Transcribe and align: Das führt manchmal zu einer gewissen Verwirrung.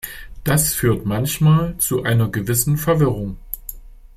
Das 0.43 0.73
führt 0.73 1.05
manchmal 1.05 1.77
zu 1.77 2.01
einer 2.01 2.27
gewissen 2.27 2.75
Verwirrung. 2.77 3.37